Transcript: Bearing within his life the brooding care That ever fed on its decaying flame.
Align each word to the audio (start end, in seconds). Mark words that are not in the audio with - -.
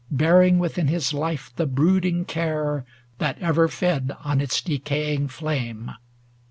Bearing 0.09 0.57
within 0.57 0.87
his 0.87 1.13
life 1.13 1.51
the 1.57 1.67
brooding 1.67 2.25
care 2.25 2.85
That 3.19 3.37
ever 3.37 3.67
fed 3.67 4.11
on 4.23 4.41
its 4.41 4.59
decaying 4.59 5.27
flame. 5.27 5.91